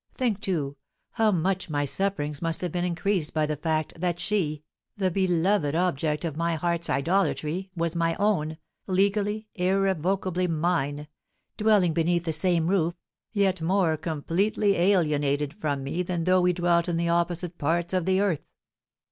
Think, 0.15 0.41
too, 0.41 0.77
how 1.11 1.31
much 1.31 1.69
my 1.69 1.85
sufferings 1.85 2.41
must 2.41 2.61
have 2.61 2.71
been 2.71 2.83
increased 2.83 3.35
by 3.35 3.45
the 3.45 3.55
fact 3.55 3.99
that 4.01 4.17
she, 4.17 4.63
the 4.97 5.11
beloved 5.11 5.75
object 5.75 6.25
of 6.25 6.35
my 6.35 6.55
heart's 6.55 6.89
idolatry, 6.89 7.69
was 7.75 7.95
my 7.95 8.15
own, 8.15 8.57
legally, 8.87 9.47
irrevocably 9.53 10.47
mine, 10.47 11.07
dwelling 11.55 11.93
beneath 11.93 12.23
the 12.23 12.33
same 12.33 12.65
roof, 12.65 12.95
yet 13.31 13.61
more 13.61 13.95
completely 13.95 14.75
alienated 14.75 15.53
from 15.53 15.83
me 15.83 16.01
than 16.01 16.23
though 16.23 16.41
we 16.41 16.53
dwelt 16.53 16.89
in 16.89 16.97
the 16.97 17.09
opposite 17.09 17.59
parts 17.59 17.93
of 17.93 18.05
the 18.07 18.19
earth. 18.21 18.47